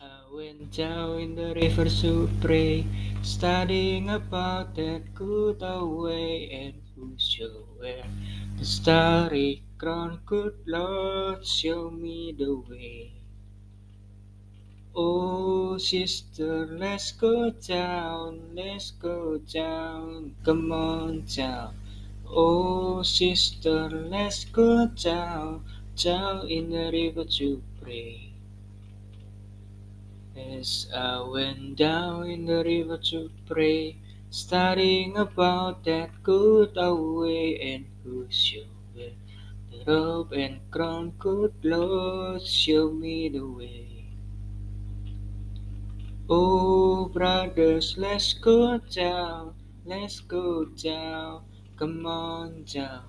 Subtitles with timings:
[0.00, 2.86] I went down in the river to pray,
[3.20, 8.02] studying about that good old way, and who shall wear
[8.56, 13.20] the starry crown, good Lord, show me the way.
[14.94, 21.74] Oh, sister, let's go down, let's go down, come on down.
[22.26, 25.66] Oh, sister, let's go down,
[25.96, 28.35] down in the river to pray.
[30.36, 33.96] As I went down in the river to pray,
[34.28, 39.12] studying about that good old way, and who shall wear
[39.70, 44.04] the robe and crown, good Lord, show me the way.
[46.28, 49.54] Oh, brothers, let's go down,
[49.86, 51.44] let's go down,
[51.78, 53.04] come on down.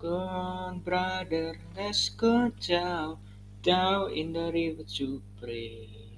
[0.00, 3.18] Come on, brother, let's go down,
[3.62, 6.17] down in the river to pray.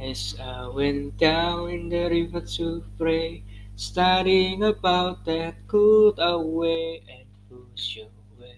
[0.00, 3.44] As I went down in the river to pray,
[3.76, 7.28] studying about that good old way, and
[7.74, 8.56] shall wear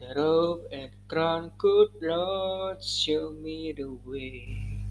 [0.00, 4.84] the rope and crown, good Lord, show me the way.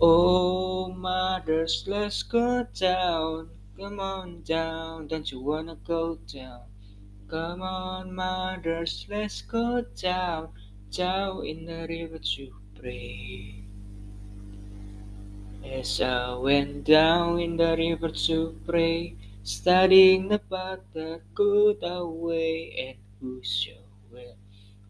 [0.00, 6.62] Oh, mothers, let's go down, come on down, don't you wanna go down?
[7.28, 10.50] Come on, mothers, let's go down,
[10.90, 13.61] down in the river to pray.
[15.72, 22.98] As I went down in the river to pray, studying the good old way, and
[23.18, 24.34] who shall wear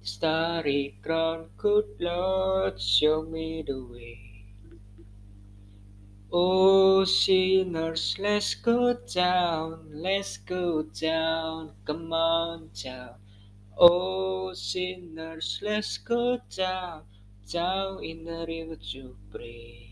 [0.00, 4.44] the starry crown, good Lord, show me the way.
[6.32, 13.14] Oh, sinners, let's go down, let's go down, come on down.
[13.78, 17.02] Oh, sinners, let's go down,
[17.48, 19.91] down in the river to pray.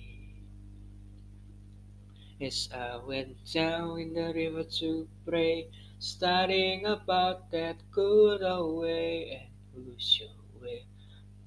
[2.40, 5.68] As I went down in the river to pray,
[5.98, 10.80] studying about that good old way, and who shall wear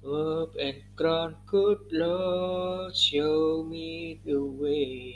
[0.02, 5.13] robe and crown, good Lord, show me the way.